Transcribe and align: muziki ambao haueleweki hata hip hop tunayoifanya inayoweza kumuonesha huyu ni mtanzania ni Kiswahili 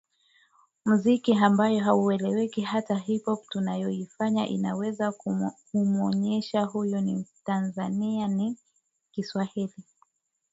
muziki 0.85 1.33
ambao 1.33 1.79
haueleweki 1.79 2.61
hata 2.61 2.95
hip 2.95 3.25
hop 3.25 3.49
tunayoifanya 3.49 4.47
inayoweza 4.47 5.11
kumuonesha 5.71 6.61
huyu 6.63 7.01
ni 7.01 7.15
mtanzania 7.15 8.27
ni 8.27 8.57
Kiswahili 9.11 9.73